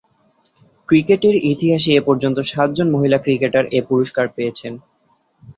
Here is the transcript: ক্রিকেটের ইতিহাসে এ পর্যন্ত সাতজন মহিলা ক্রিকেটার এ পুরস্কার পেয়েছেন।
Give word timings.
ক্রিকেটের 0.89 1.35
ইতিহাসে 1.51 1.91
এ 1.93 2.01
পর্যন্ত 2.07 2.37
সাতজন 2.51 2.87
মহিলা 2.91 3.17
ক্রিকেটার 3.17 3.65
এ 3.71 3.79
পুরস্কার 3.89 4.25
পেয়েছেন। 4.35 4.73